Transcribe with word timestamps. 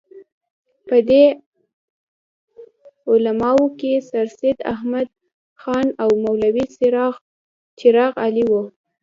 په 0.87 0.97
دې 1.09 1.25
علماوو 3.09 3.67
کې 3.79 3.93
سرسید 4.09 4.57
احمد 4.73 5.07
خان 5.61 5.87
او 6.03 6.09
مولوي 6.23 6.65
چراغ 7.79 8.13
علي 8.25 8.43
وو. 8.51 8.63